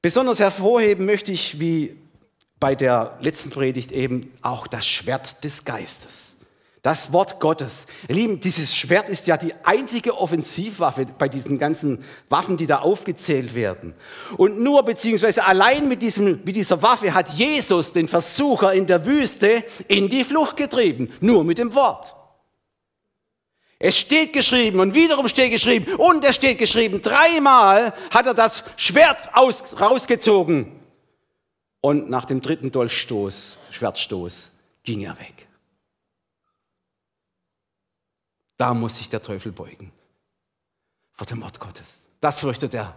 [0.00, 1.94] Besonders hervorheben möchte ich, wie
[2.58, 6.27] bei der letzten Predigt eben, auch das Schwert des Geistes.
[6.88, 7.84] Das Wort Gottes.
[8.08, 12.78] Ihr Lieben, dieses Schwert ist ja die einzige Offensivwaffe bei diesen ganzen Waffen, die da
[12.78, 13.92] aufgezählt werden.
[14.38, 19.04] Und nur beziehungsweise allein mit, diesem, mit dieser Waffe hat Jesus den Versucher in der
[19.04, 21.12] Wüste in die Flucht getrieben.
[21.20, 22.16] Nur mit dem Wort.
[23.78, 28.64] Es steht geschrieben und wiederum steht geschrieben und es steht geschrieben, dreimal hat er das
[28.76, 30.72] Schwert aus, rausgezogen.
[31.82, 34.52] Und nach dem dritten Dolchstoß, Schwertstoß,
[34.84, 35.47] ging er weg.
[38.58, 39.92] Da muss sich der Teufel beugen.
[41.14, 42.04] Vor dem Wort Gottes.
[42.20, 42.94] Das fürchtet er.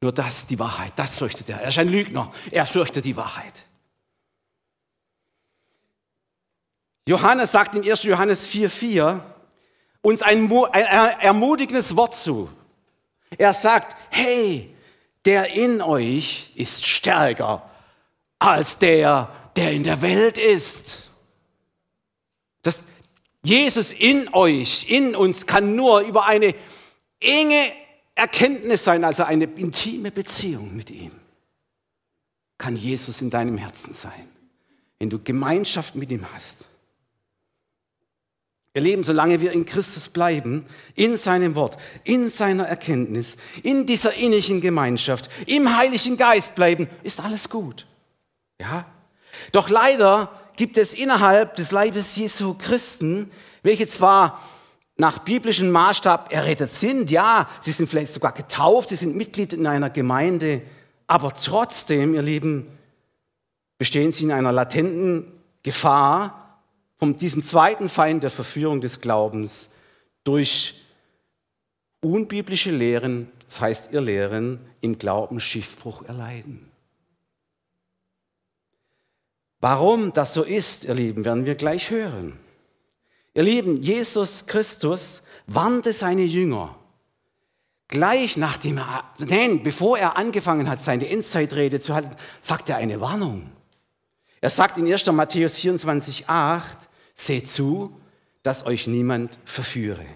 [0.00, 1.60] Nur das, die Wahrheit, das fürchtet er.
[1.60, 2.32] Er ist ein Lügner.
[2.50, 3.66] Er fürchtet die Wahrheit.
[7.06, 8.02] Johannes sagt in 1.
[8.04, 9.20] Johannes 4,4,
[10.00, 12.48] uns ein, ein ermutigendes Wort zu.
[13.36, 14.74] Er sagt, hey,
[15.24, 17.68] der in euch ist stärker
[18.38, 21.09] als der, der in der Welt ist.
[23.42, 26.54] Jesus in euch, in uns, kann nur über eine
[27.20, 27.72] enge
[28.14, 31.12] Erkenntnis sein, also eine intime Beziehung mit ihm.
[32.58, 34.28] Kann Jesus in deinem Herzen sein,
[34.98, 36.66] wenn du Gemeinschaft mit ihm hast.
[38.74, 44.14] Ihr Leben, solange wir in Christus bleiben, in seinem Wort, in seiner Erkenntnis, in dieser
[44.14, 47.86] innigen Gemeinschaft, im Heiligen Geist bleiben, ist alles gut.
[48.60, 48.86] Ja?
[49.50, 53.30] Doch leider gibt es innerhalb des Leibes Jesu Christen,
[53.62, 54.40] welche zwar
[54.96, 59.66] nach biblischem Maßstab errettet sind, ja, sie sind vielleicht sogar getauft, sie sind Mitglied in
[59.66, 60.62] einer Gemeinde,
[61.06, 62.66] aber trotzdem, ihr Lieben,
[63.78, 65.32] bestehen sie in einer latenten
[65.62, 66.58] Gefahr,
[66.98, 69.70] von diesem zweiten Feind der Verführung des Glaubens
[70.22, 70.82] durch
[72.02, 76.69] unbiblische Lehren, das heißt ihr Lehren, im Glauben Schiffbruch erleiden.
[79.60, 82.38] Warum das so ist, ihr Lieben, werden wir gleich hören.
[83.34, 86.76] Ihr Lieben, Jesus Christus warnte seine Jünger
[87.90, 93.00] gleich nachdem er, nein, bevor er angefangen hat, seine Endzeitrede zu halten, sagt er eine
[93.00, 93.50] Warnung.
[94.40, 95.06] Er sagt in 1.
[95.12, 98.00] Matthäus 24, 8, Seht zu,
[98.42, 100.06] dass euch niemand verführe.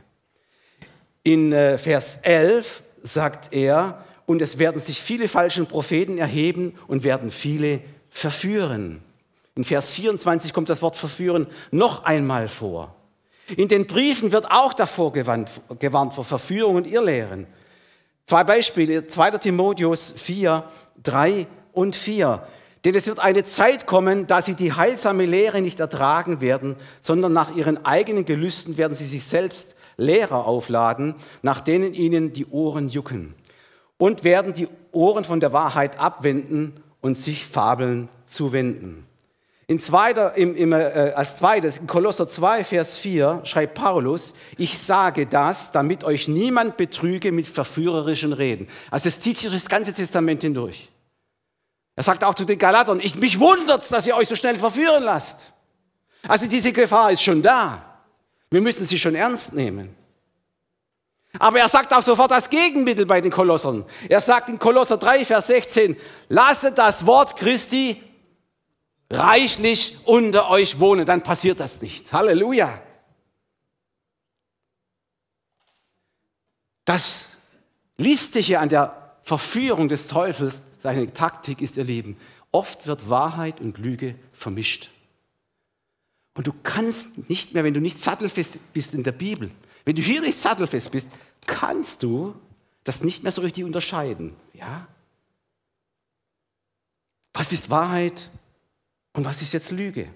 [1.22, 7.04] In äh, Vers 11 sagt er, und es werden sich viele falsche Propheten erheben und
[7.04, 9.03] werden viele verführen.
[9.56, 12.94] In Vers 24 kommt das Wort verführen noch einmal vor.
[13.56, 17.46] In den Briefen wird auch davor gewarnt, gewarnt vor Verführung und Irrlehren.
[18.26, 19.32] Zwei Beispiele, 2.
[19.32, 20.64] Timotheus 4,
[21.02, 22.46] 3 und 4.
[22.84, 27.32] Denn es wird eine Zeit kommen, da sie die heilsame Lehre nicht ertragen werden, sondern
[27.32, 32.88] nach ihren eigenen Gelüsten werden sie sich selbst Lehrer aufladen, nach denen ihnen die Ohren
[32.88, 33.34] jucken.
[33.98, 39.03] Und werden die Ohren von der Wahrheit abwenden und sich Fabeln zuwenden.
[39.66, 44.78] In zweiter, im, im, äh, als zweites, in Kolosser 2, Vers 4, schreibt Paulus, ich
[44.78, 48.68] sage das, damit euch niemand betrüge mit verführerischen Reden.
[48.90, 50.90] Also es zieht sich das ganze Testament hindurch.
[51.96, 55.02] Er sagt auch zu den Galatern, ich, mich wundert dass ihr euch so schnell verführen
[55.02, 55.52] lasst.
[56.28, 58.00] Also diese Gefahr ist schon da.
[58.50, 59.94] Wir müssen sie schon ernst nehmen.
[61.38, 63.84] Aber er sagt auch sofort das Gegenmittel bei den Kolossern.
[64.08, 65.96] Er sagt in Kolosser 3, Vers 16,
[66.28, 68.00] lasse das Wort Christi
[69.10, 71.06] reichlich unter euch wohnen.
[71.06, 72.12] Dann passiert das nicht.
[72.12, 72.80] Halleluja.
[76.84, 77.36] Das
[77.96, 82.16] Listige an der Verführung des Teufels seine Taktik ist, ihr Lieben,
[82.52, 84.90] oft wird Wahrheit und Lüge vermischt.
[86.34, 89.50] Und du kannst nicht mehr, wenn du nicht sattelfest bist in der Bibel,
[89.84, 91.08] wenn du hier nicht sattelfest bist,
[91.46, 92.34] kannst du
[92.82, 94.36] das nicht mehr so richtig unterscheiden.
[94.52, 94.86] Ja?
[97.32, 98.30] Was ist Wahrheit
[99.14, 100.08] und was ist jetzt Lüge?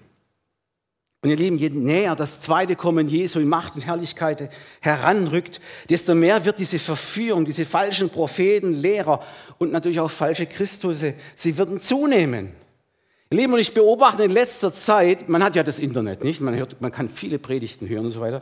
[1.21, 5.59] Und ihr Lieben, je näher das zweite Kommen Jesu in Macht und Herrlichkeit heranrückt,
[5.89, 9.21] desto mehr wird diese Verführung, diese falschen Propheten, Lehrer
[9.57, 12.53] und natürlich auch falsche Christusse, sie werden zunehmen.
[13.31, 16.39] Ihr Lieben, und ich beobachte in letzter Zeit, man hat ja das Internet, nicht?
[16.39, 18.41] Man, hört, man kann viele Predigten hören und so weiter.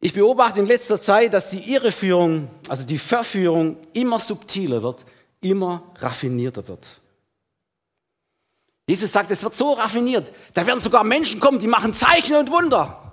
[0.00, 5.06] Ich beobachte in letzter Zeit, dass die Irreführung, also die Verführung immer subtiler wird,
[5.40, 6.86] immer raffinierter wird.
[8.88, 12.50] Jesus sagt, es wird so raffiniert, da werden sogar Menschen kommen, die machen Zeichen und
[12.50, 13.12] Wunder.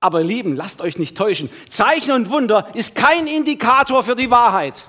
[0.00, 1.50] Aber ihr Lieben, lasst euch nicht täuschen.
[1.68, 4.82] Zeichen und Wunder ist kein Indikator für die Wahrheit.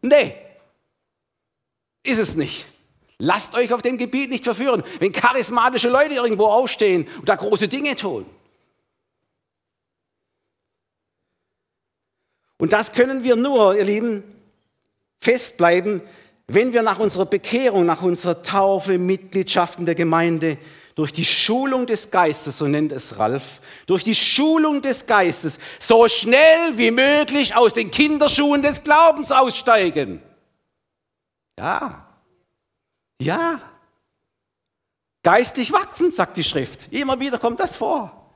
[0.00, 0.34] Nee,
[2.02, 2.64] ist es nicht.
[3.18, 7.68] Lasst euch auf dem Gebiet nicht verführen, wenn charismatische Leute irgendwo aufstehen und da große
[7.68, 8.24] Dinge tun.
[12.56, 14.22] Und das können wir nur, ihr Lieben,
[15.20, 16.00] festbleiben,
[16.46, 20.58] wenn wir nach unserer Bekehrung, nach unserer Taufe, Mitgliedschaft in der Gemeinde,
[20.94, 26.06] durch die Schulung des Geistes, so nennt es Ralf, durch die Schulung des Geistes so
[26.06, 30.22] schnell wie möglich aus den Kinderschuhen des Glaubens aussteigen.
[31.58, 32.06] Ja,
[33.20, 33.60] ja.
[35.22, 36.92] Geistig wachsen, sagt die Schrift.
[36.92, 38.30] Immer wieder kommt das vor.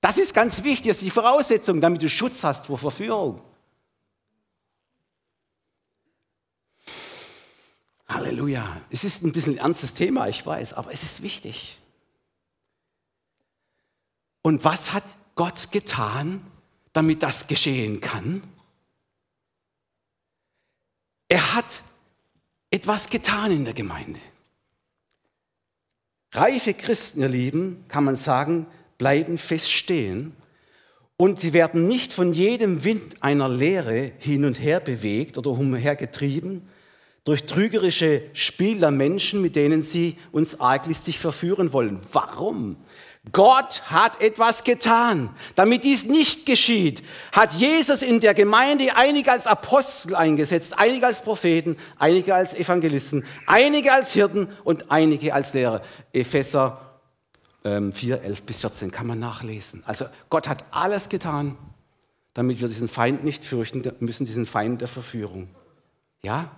[0.00, 3.40] Das ist ganz wichtig, das ist die Voraussetzung, damit du Schutz hast vor Verführung.
[8.10, 8.80] Halleluja.
[8.90, 11.78] Es ist ein bisschen ein ernstes Thema, ich weiß, aber es ist wichtig.
[14.42, 16.44] Und was hat Gott getan,
[16.92, 18.42] damit das geschehen kann?
[21.28, 21.82] Er hat
[22.70, 24.20] etwas getan in der Gemeinde.
[26.32, 28.66] Reife Christen, ihr Lieben, kann man sagen,
[28.98, 30.36] bleiben feststehen
[31.16, 36.68] und sie werden nicht von jedem Wind einer Lehre hin und her bewegt oder umhergetrieben,
[37.30, 42.00] durch trügerische Spiel der Menschen, mit denen sie uns arglistig verführen wollen.
[42.10, 42.76] Warum?
[43.30, 45.30] Gott hat etwas getan.
[45.54, 51.22] Damit dies nicht geschieht, hat Jesus in der Gemeinde einige als Apostel eingesetzt, einige als
[51.22, 55.82] Propheten, einige als Evangelisten, einige als Hirten und einige als Lehrer.
[56.12, 56.98] Epheser
[57.62, 59.84] 4, ähm, 11 bis 14 kann man nachlesen.
[59.86, 61.56] Also Gott hat alles getan,
[62.34, 65.48] damit wir diesen Feind nicht fürchten müssen, diesen Feind der Verführung.
[66.24, 66.50] Ja?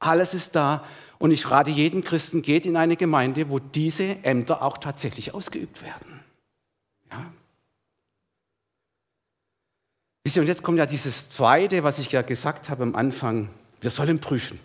[0.00, 0.84] Alles ist da.
[1.18, 5.82] Und ich rate jeden Christen, geht in eine Gemeinde, wo diese Ämter auch tatsächlich ausgeübt
[5.82, 6.20] werden.
[7.10, 7.30] Ja.
[10.24, 13.50] Wisst ihr, und jetzt kommt ja dieses Zweite, was ich ja gesagt habe am Anfang.
[13.80, 14.58] Wir sollen prüfen.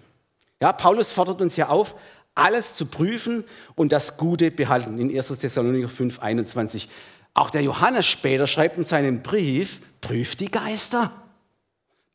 [0.62, 1.96] Ja, Paulus fordert uns ja auf,
[2.34, 3.44] alles zu prüfen
[3.76, 4.98] und das Gute behalten.
[5.00, 5.28] In 1.
[5.28, 6.90] Thessalonicher 5, 21.
[7.34, 11.12] Auch der Johannes später schreibt in seinem Brief, prüft die Geister.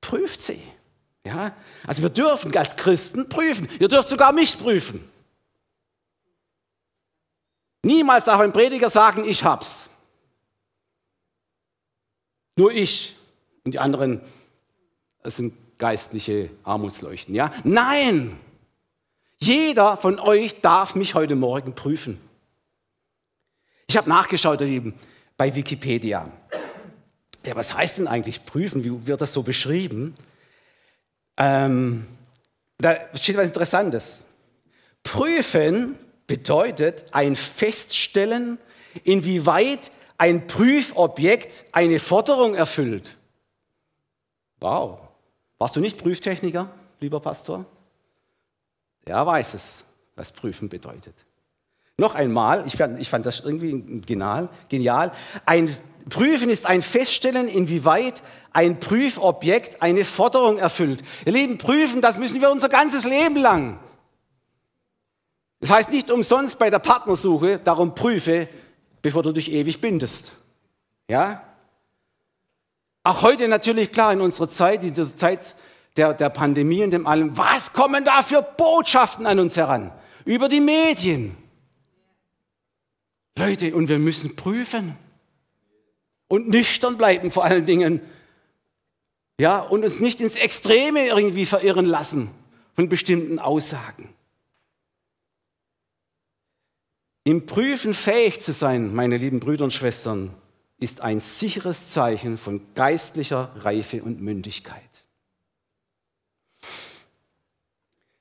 [0.00, 0.62] Prüft sie.
[1.24, 1.54] Ja?
[1.86, 3.68] Also wir dürfen als Christen prüfen.
[3.78, 5.08] Ihr dürft sogar mich prüfen.
[7.82, 9.88] Niemals darf ein Prediger sagen, ich hab's.
[12.56, 13.16] Nur ich
[13.64, 14.20] und die anderen
[15.24, 17.34] sind geistliche Armutsleuchten.
[17.34, 17.50] Ja?
[17.64, 18.38] Nein!
[19.38, 22.20] Jeder von euch darf mich heute Morgen prüfen.
[23.86, 24.94] Ich habe nachgeschaut eben
[25.38, 26.30] bei Wikipedia.
[27.46, 28.84] Ja, was heißt denn eigentlich prüfen?
[28.84, 30.14] Wie wird das so beschrieben?
[31.40, 32.06] Ähm,
[32.76, 34.24] da steht was Interessantes.
[35.02, 38.58] Prüfen bedeutet ein Feststellen,
[39.04, 43.16] inwieweit ein Prüfobjekt eine Forderung erfüllt.
[44.60, 44.98] Wow.
[45.56, 46.68] Warst du nicht Prüftechniker,
[47.00, 47.64] lieber Pastor?
[49.06, 49.84] Er weiß es,
[50.16, 51.14] was Prüfen bedeutet.
[51.96, 55.12] Noch einmal, ich fand, ich fand das irgendwie genial, genial.
[55.46, 55.74] Ein
[56.10, 61.02] Prüfen ist ein Feststellen, inwieweit ein Prüfobjekt eine Forderung erfüllt.
[61.24, 63.78] Ihr Lieben, prüfen, das müssen wir unser ganzes Leben lang.
[65.60, 68.48] Das heißt nicht umsonst bei der Partnersuche, darum prüfe,
[69.02, 70.32] bevor du dich ewig bindest.
[71.08, 71.42] Ja?
[73.04, 75.54] Auch heute natürlich klar in unserer Zeit, in dieser Zeit
[75.96, 79.92] der, der Pandemie und dem allem, was kommen da für Botschaften an uns heran?
[80.24, 81.36] Über die Medien.
[83.36, 84.96] Leute, und wir müssen prüfen
[86.30, 88.00] und nüchtern bleiben vor allen Dingen.
[89.40, 92.30] Ja, und uns nicht ins Extreme irgendwie verirren lassen
[92.76, 94.14] von bestimmten Aussagen.
[97.24, 100.32] Im Prüfen fähig zu sein, meine lieben Brüder und Schwestern,
[100.78, 104.82] ist ein sicheres Zeichen von geistlicher Reife und Mündigkeit.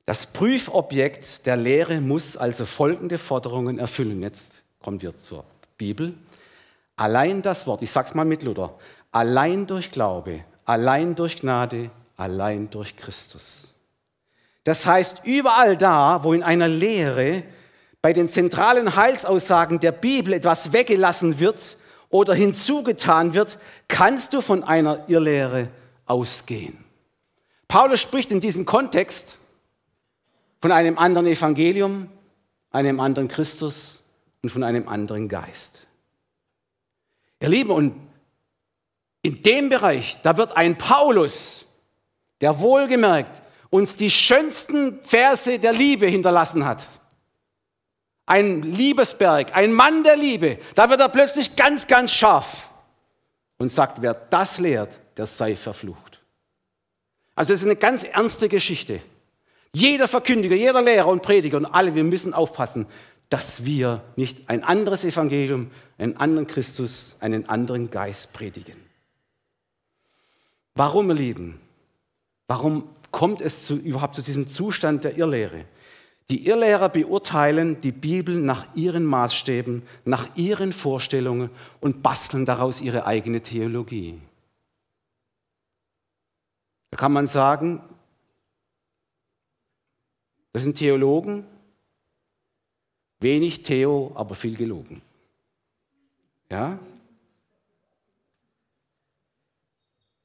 [0.06, 4.24] Das Prüfobjekt der Lehre muss also folgende Forderungen erfüllen.
[4.24, 5.46] Jetzt kommen wir zur
[5.78, 6.16] Bibel.
[7.00, 8.78] Allein das Wort, ich sag's mal mit Luther,
[9.14, 13.74] allein durch Glaube, allein durch Gnade, allein durch Christus.
[14.66, 17.44] Das heißt, überall da, wo in einer Lehre
[18.02, 21.78] bei den zentralen Heilsaussagen der Bibel etwas weggelassen wird
[22.10, 25.70] oder hinzugetan wird, kannst du von einer Irrlehre
[26.06, 26.84] ausgehen.
[27.70, 29.38] Paulus spricht in diesem Kontext
[30.62, 32.10] von einem anderen Evangelium,
[32.72, 34.04] einem anderen Christus
[34.44, 35.88] und von einem anderen Geist.
[37.42, 38.10] Ihr Lieben, und
[39.22, 41.66] in dem Bereich, da wird ein Paulus,
[42.42, 46.88] der wohlgemerkt uns die schönsten Verse der Liebe hinterlassen hat.
[48.26, 52.72] Ein Liebesberg, ein Mann der Liebe, da wird er plötzlich ganz, ganz scharf
[53.58, 56.22] und sagt, wer das lehrt, der sei verflucht.
[57.36, 59.02] Also es ist eine ganz ernste Geschichte.
[59.74, 62.88] Jeder Verkündiger, jeder Lehrer und Prediger und alle, wir müssen aufpassen,
[63.30, 68.78] dass wir nicht ein anderes Evangelium, einen anderen Christus, einen anderen Geist predigen.
[70.76, 71.60] Warum, ihr Lieben?
[72.48, 75.66] Warum kommt es zu, überhaupt zu diesem Zustand der Irrlehre?
[76.32, 81.50] Die Irrlehrer beurteilen die Bibel nach ihren Maßstäben, nach ihren Vorstellungen
[81.80, 84.20] und basteln daraus ihre eigene Theologie.
[86.92, 87.82] Da kann man sagen,
[90.54, 91.46] das sind Theologen,
[93.20, 95.02] wenig Theo, aber viel gelogen.
[96.50, 96.80] Ja?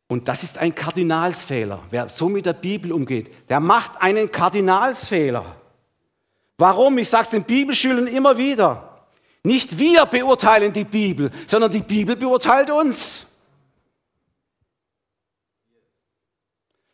[0.09, 1.83] Und das ist ein Kardinalsfehler.
[1.91, 5.57] Wer so mit der Bibel umgeht, der macht einen Kardinalsfehler.
[6.59, 6.99] Warum?
[6.99, 9.07] Ich sage es den Bibelschülern immer wieder.
[9.43, 13.27] Nicht wir beurteilen die Bibel, sondern die Bibel beurteilt uns.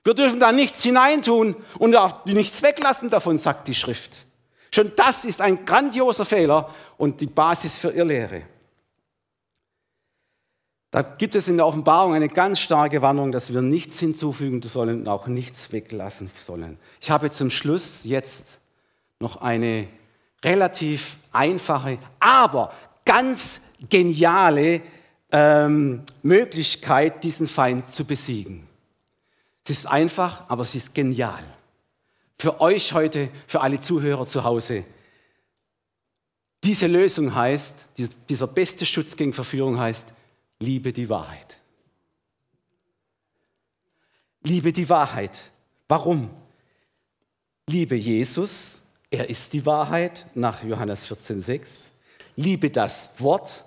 [0.02, 4.26] Wir dürfen da nichts hineintun und auch nichts weglassen davon, sagt die Schrift.
[4.72, 8.42] Schon das ist ein grandioser Fehler und die Basis für Irrlehre.
[10.92, 15.00] Da gibt es in der Offenbarung eine ganz starke Warnung, dass wir nichts hinzufügen sollen
[15.00, 16.78] und auch nichts weglassen sollen.
[17.00, 18.58] Ich habe zum Schluss jetzt
[19.20, 19.86] noch eine
[20.44, 22.72] relativ einfache, aber
[23.04, 24.82] ganz geniale
[25.30, 28.66] ähm, Möglichkeit, diesen Feind zu besiegen.
[29.64, 31.44] Es ist einfach, aber es ist genial.
[32.40, 34.84] Für euch heute, für alle Zuhörer zu Hause.
[36.64, 37.84] Diese Lösung heißt,
[38.30, 40.06] dieser beste Schutz gegen Verführung heißt,
[40.58, 41.58] liebe die Wahrheit.
[44.42, 45.50] Liebe die Wahrheit.
[45.86, 46.30] Warum?
[47.66, 48.80] Liebe Jesus,
[49.10, 51.90] er ist die Wahrheit nach Johannes 14,6.
[52.36, 53.66] Liebe das Wort,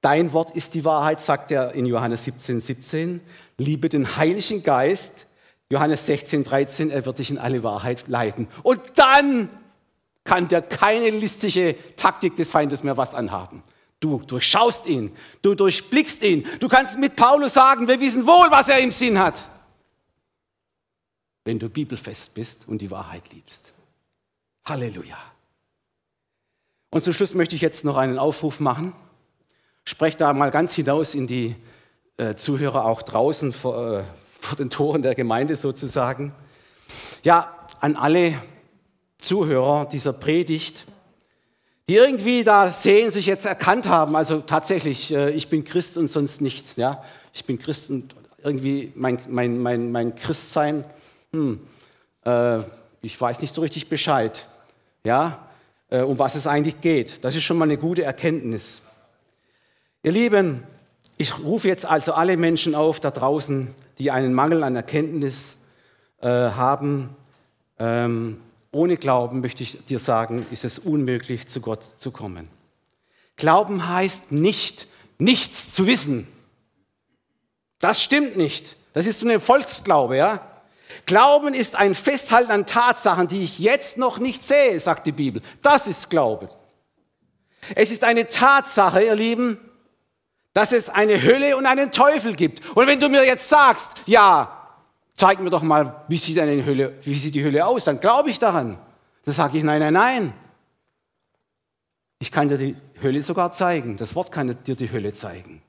[0.00, 2.60] dein Wort ist die Wahrheit, sagt er in Johannes 17,17.
[2.60, 3.20] 17.
[3.58, 5.27] Liebe den Heiligen Geist,
[5.70, 8.48] Johannes 16, 13, er wird dich in alle Wahrheit leiten.
[8.62, 9.50] Und dann
[10.24, 13.62] kann dir keine listige Taktik des Feindes mehr was anhaben.
[14.00, 16.46] Du durchschaust ihn, du durchblickst ihn.
[16.60, 19.42] Du kannst mit Paulus sagen, wir wissen wohl, was er im Sinn hat.
[21.44, 23.72] Wenn du bibelfest bist und die Wahrheit liebst.
[24.64, 25.16] Halleluja.
[26.90, 28.92] Und zum Schluss möchte ich jetzt noch einen Aufruf machen.
[29.84, 31.56] Sprecht da mal ganz hinaus in die
[32.18, 34.04] äh, Zuhörer auch draußen vor, äh,
[34.38, 36.32] vor den Toren der Gemeinde sozusagen.
[37.22, 38.34] Ja, an alle
[39.18, 40.86] Zuhörer dieser Predigt,
[41.88, 46.08] die irgendwie da sehen, sich jetzt erkannt haben, also tatsächlich, äh, ich bin Christ und
[46.08, 46.76] sonst nichts.
[46.76, 47.02] Ja?
[47.32, 50.84] Ich bin Christ und irgendwie mein, mein, mein, mein Christsein,
[51.32, 51.60] hm,
[52.24, 52.60] äh,
[53.00, 54.46] ich weiß nicht so richtig Bescheid,
[55.04, 55.48] ja,
[55.90, 57.24] äh, um was es eigentlich geht.
[57.24, 58.82] Das ist schon mal eine gute Erkenntnis.
[60.02, 60.62] Ihr Lieben,
[61.18, 65.56] ich rufe jetzt also alle Menschen auf da draußen, die einen Mangel an Erkenntnis
[66.20, 67.10] äh, haben.
[67.78, 68.40] Ähm,
[68.70, 72.48] ohne Glauben, möchte ich dir sagen, ist es unmöglich, zu Gott zu kommen.
[73.36, 74.86] Glauben heißt nicht,
[75.18, 76.28] nichts zu wissen.
[77.80, 78.76] Das stimmt nicht.
[78.92, 80.40] Das ist so ein Volksglaube, ja?
[81.06, 85.42] Glauben ist ein Festhalten an Tatsachen, die ich jetzt noch nicht sehe, sagt die Bibel.
[85.62, 86.48] Das ist Glaube.
[87.74, 89.58] Es ist eine Tatsache, ihr Lieben,
[90.58, 92.68] dass es eine Hölle und einen Teufel gibt.
[92.74, 94.76] Und wenn du mir jetzt sagst, ja,
[95.14, 98.30] zeig mir doch mal, wie sieht, eine Hölle, wie sieht die Hölle aus, dann glaube
[98.30, 98.76] ich daran.
[99.24, 100.34] Dann sage ich, nein, nein, nein.
[102.18, 103.96] Ich kann dir die Hölle sogar zeigen.
[103.98, 105.62] Das Wort kann dir die Hölle zeigen.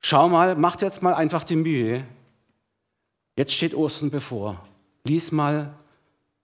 [0.00, 2.06] Schau mal, mach dir jetzt mal einfach die Mühe.
[3.36, 4.58] Jetzt steht Ostern bevor.
[5.04, 5.74] Lies mal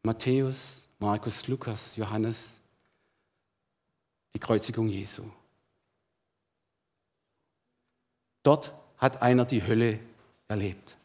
[0.03, 2.61] Matthäus, Markus, Lukas, Johannes,
[4.35, 5.23] die Kreuzigung Jesu.
[8.49, 9.99] Dort hat einer die Hölle
[10.49, 10.96] erlebt.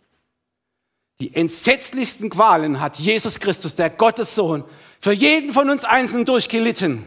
[1.20, 4.64] Die entsetzlichsten Qualen hat Jesus Christus, der Gottessohn,
[5.02, 7.06] für jeden von uns einzeln durchgelitten,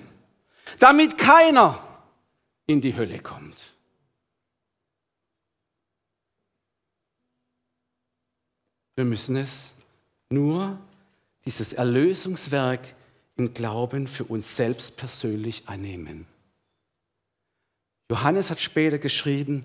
[0.79, 1.83] damit keiner
[2.67, 3.73] in die Hölle kommt.
[8.97, 9.75] Wir müssen es
[10.29, 10.79] nur,
[11.47, 12.95] dieses Erlösungswerk
[13.37, 16.27] im Glauben für uns selbst persönlich annehmen.
[18.11, 19.65] Johannes hat später geschrieben,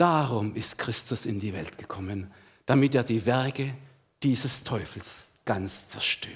[0.00, 2.32] darum ist Christus in die Welt gekommen,
[2.66, 3.74] damit er die Werke
[4.22, 6.34] dieses Teufels ganz zerstöre.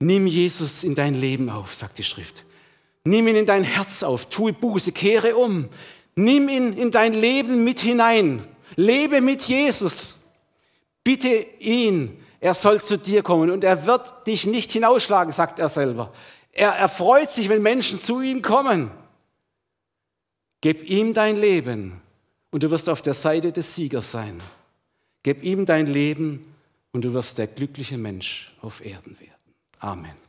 [0.00, 2.44] Nimm Jesus in dein Leben auf, sagt die Schrift.
[3.04, 5.68] Nimm ihn in dein Herz auf, tue Buße, kehre um.
[6.16, 8.46] Nimm ihn in dein Leben mit hinein.
[8.74, 10.16] Lebe mit Jesus.
[11.04, 11.28] Bitte
[11.60, 16.12] ihn, er soll zu dir kommen und er wird dich nicht hinausschlagen, sagt er selber.
[16.52, 18.90] Er erfreut sich, wenn Menschen zu ihm kommen.
[20.66, 22.02] Gib ihm dein Leben
[22.50, 24.40] und du wirst auf der Seite des Siegers sein.
[25.22, 26.44] Gib ihm dein Leben
[26.90, 29.54] und du wirst der glückliche Mensch auf Erden werden.
[29.78, 30.25] Amen.